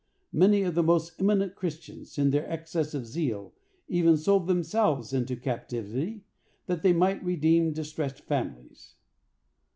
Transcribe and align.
Many 0.33 0.63
of 0.63 0.73
the 0.73 0.81
most 0.81 1.13
eminent 1.19 1.53
Christians, 1.53 2.17
in 2.17 2.31
their 2.31 2.49
excess 2.51 2.95
of 2.95 3.05
zeal, 3.05 3.53
even 3.87 4.17
sold 4.17 4.47
themselves 4.47 5.13
into 5.13 5.35
captivity 5.35 6.23
that 6.65 6.81
they 6.81 6.91
might 6.91 7.23
redeem 7.23 7.71
distressed 7.71 8.21
families. 8.21 8.95